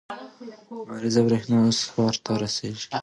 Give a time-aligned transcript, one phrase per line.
[0.89, 2.87] لمریزه برېښنا اوس ښار ته رسیږي.